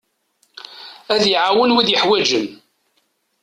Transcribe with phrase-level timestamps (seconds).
[1.13, 2.47] Ad iɛawen wid yeḥwaǧen.